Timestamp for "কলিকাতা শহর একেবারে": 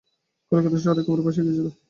0.51-1.23